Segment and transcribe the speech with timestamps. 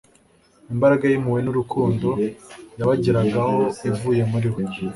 [0.73, 2.07] imbaraga y'impuhwe n'urukundo
[2.77, 3.59] yabageragaho
[3.89, 4.63] ivuye muri we.